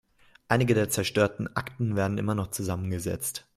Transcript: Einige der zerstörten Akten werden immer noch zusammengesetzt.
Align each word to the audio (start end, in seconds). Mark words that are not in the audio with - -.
Einige 0.47 0.73
der 0.73 0.89
zerstörten 0.89 1.55
Akten 1.55 1.95
werden 1.95 2.17
immer 2.17 2.33
noch 2.33 2.47
zusammengesetzt. 2.47 3.45